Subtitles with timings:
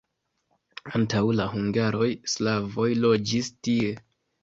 [0.99, 3.97] Antaŭ la hungaroj slavoj loĝis tie.